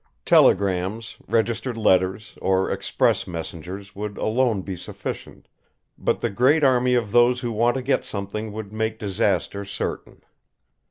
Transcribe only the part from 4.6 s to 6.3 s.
be sufficient; but the